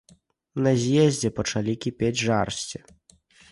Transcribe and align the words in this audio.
На 0.67 0.71
з'ездзе 0.83 1.29
пачалі 1.41 1.73
кіпець 1.85 2.19
жарсці. 2.27 2.85